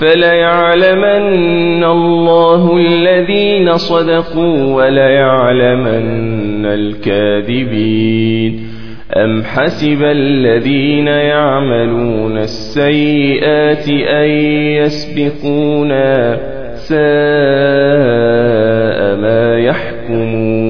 [0.00, 8.66] فليعلمن الله الذين صدقوا وليعلمن الكاذبين
[9.16, 14.28] أم حسب الذين يعملون السيئات أن
[14.80, 16.36] يسبقونا
[16.74, 17.00] ساء
[19.16, 20.69] ما يحكمون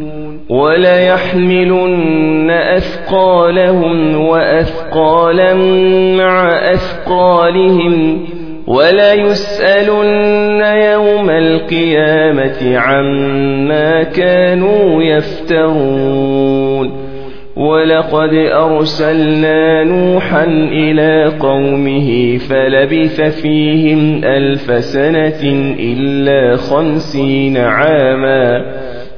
[0.61, 5.53] وليحملن أثقالهم وأثقالا
[6.17, 8.25] مع أثقالهم
[8.67, 16.91] وليسألن يوم القيامة عما كانوا يفترون
[17.55, 28.65] ولقد أرسلنا نوحا إلى قومه فلبث فيهم ألف سنة إلا خمسين عاما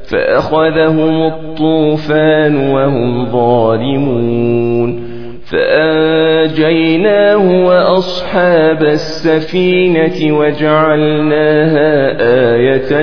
[0.07, 5.03] فأخذهم الطوفان وهم ظالمون
[5.51, 12.15] فأنجيناه وأصحاب السفينة وجعلناها
[12.55, 13.01] آية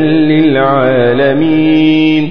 [1.09, 2.31] للعالمين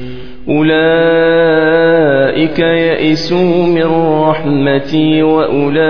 [0.49, 2.20] أولئك
[2.59, 3.87] يئسوا من
[4.29, 5.81] رحمتي وأولئك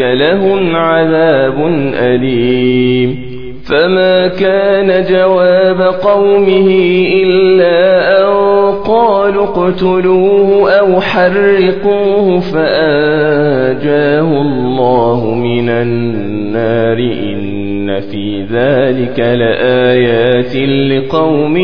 [0.00, 3.28] لهم عذاب أليم.
[3.68, 6.68] فما كان جواب قومه
[7.22, 8.26] إلا أن
[8.86, 16.98] قالوا اقتلوه أو حرقوه فآجاه الله من النار.
[16.98, 21.56] إن في ذلك لآيات لقوم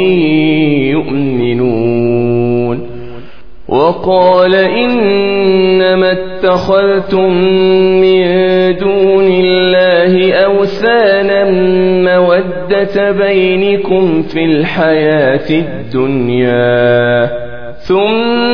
[0.92, 3.03] يؤمنون.
[3.68, 7.32] وقال إنما اتخذتم
[8.00, 8.24] من
[8.76, 11.44] دون الله أوثانا
[12.04, 17.30] مودة بينكم في الحياة الدنيا.
[17.78, 18.53] ثم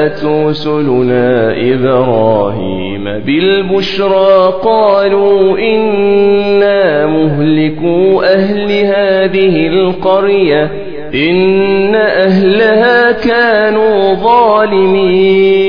[0.00, 10.70] جاءت رسلنا إبراهيم بالبشرى قالوا إنا مهلكوا أهل هذه القرية
[11.14, 15.60] إن أهلها كانوا ظالمين.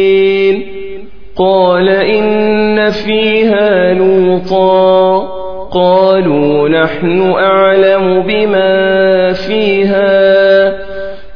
[1.35, 5.19] قال إن فيها لوطا
[5.71, 10.90] قالوا نحن أعلم بما فيها.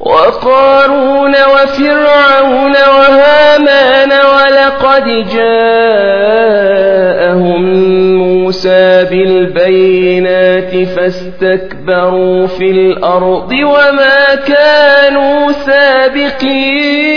[0.00, 5.04] وقارون وفرعون وهامان ولقد
[5.34, 6.00] جاءهم
[8.18, 17.10] موسى بالبينات فاستكبروا في الأرض وما كانوا سابقين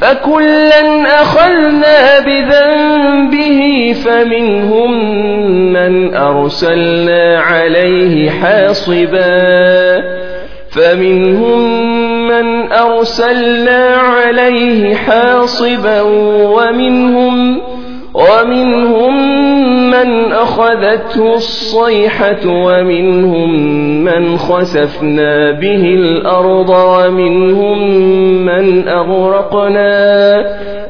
[0.00, 4.92] فكلا أخذنا بذنبه فمنهم
[5.72, 9.63] من أرسلنا عليه حاصباً
[10.74, 11.60] فمنهم
[12.28, 16.00] من أرسلنا عليه حاصبا
[16.54, 17.62] ومنهم
[18.14, 19.14] ومنهم
[19.90, 23.50] من أخذته الصيحة ومنهم
[24.04, 27.96] من خسفنا به الأرض ومنهم
[28.44, 30.44] من أغرقنا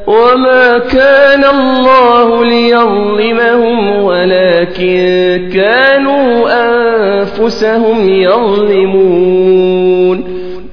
[0.07, 9.65] وما كان الله ليظلمهم ولكن كانوا أنفسهم يظلمون.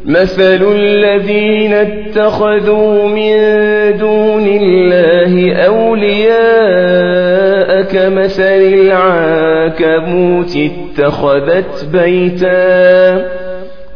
[0.06, 3.36] مثل الذين اتخذوا من
[3.98, 5.11] دون الله
[5.66, 7.02] أولياء
[7.82, 8.62] كمثل
[8.92, 13.42] العنكبوت اتخذت بيتا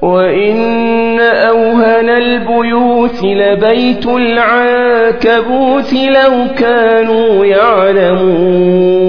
[0.03, 9.07] وإن أوهن البيوت لبيت العنكبوت لو كانوا يعلمون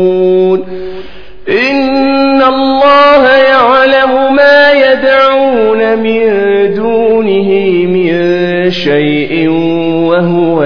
[1.49, 6.27] إن الله يعلم ما يدعون من
[6.75, 7.49] دونه
[7.87, 9.49] من شيء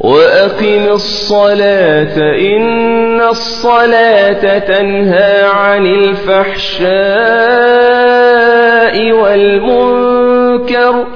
[0.00, 2.16] وأقم الصلاة
[2.56, 6.88] إن الصلاة تنهى عن الفحشاء
[9.12, 11.06] والمنكر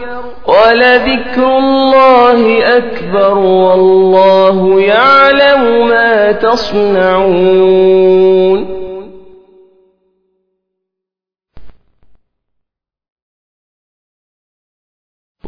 [0.47, 7.93] ولذكر الله أكبر والله يعلم ما تصنعون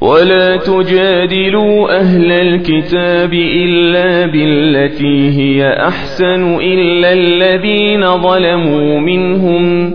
[0.05, 9.93] ولا تجادلوا أهل الكتاب إلا بالتي هي أحسن إلا الذين ظلموا منهم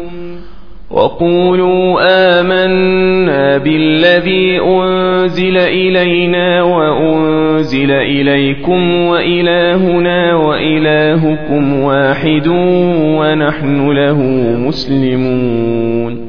[0.91, 1.99] وقولوا
[2.39, 12.47] آمنا بالذي أنزل إلينا وأنزل إليكم وإلهنا وإلهكم واحد
[13.17, 14.21] ونحن له
[14.67, 16.28] مسلمون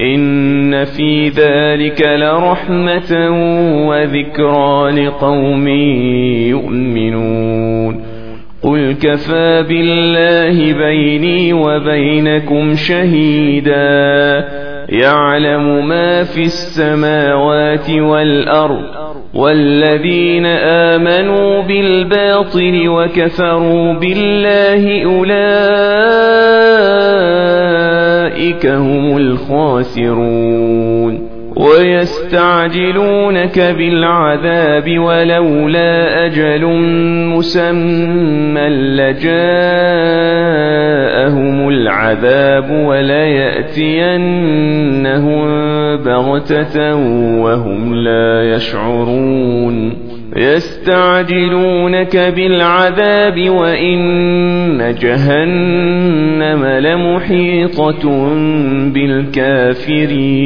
[0.00, 3.30] إن في ذلك لرحمة
[3.88, 5.68] وذكرى لقوم
[6.48, 8.02] يؤمنون
[8.62, 14.48] قل كفى بالله بيني وبينكم شهيدا
[14.88, 19.02] يعلم ما في السماوات والأرض
[19.34, 25.91] والذين آمنوا بالباطل وكفروا بالله أولئك
[28.66, 30.62] هم الخاسرون
[31.56, 36.66] ويستعجلونك بالعذاب ولولا أجل
[37.36, 39.32] مسمى لجاءهم
[41.68, 44.22] العذاب وليأتينهم
[45.96, 46.94] بغتة
[47.42, 58.28] وهم لا يشعرون يستعجلونك بالعذاب وإن جهنم لمحيطة
[58.94, 60.42] بالكافرين.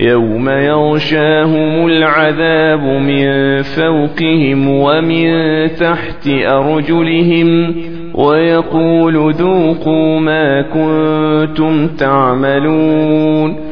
[0.00, 5.28] يوم يغشاهم العذاب من فوقهم ومن
[5.66, 7.74] تحت أرجلهم
[8.14, 13.65] ويقول ذوقوا ما كنتم تعملون.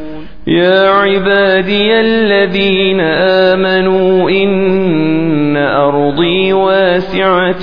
[0.46, 7.62] يا عبادي الذين آمنوا إن أرضي واسعة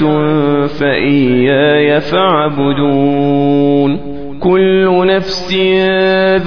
[0.68, 4.00] فإياي فاعبدون.
[4.40, 5.54] كل نفس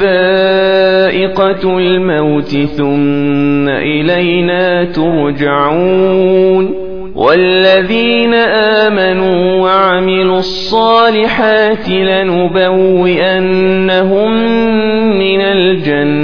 [0.01, 6.75] ذائقة الموت ثم إلينا ترجعون.
[7.14, 12.55] والذين آمنوا وعملوا الصالحات لنبوئنهم
[15.18, 16.23] من الجنة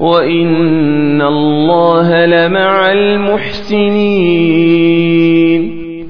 [0.00, 4.56] وإن الله لمع المحسنين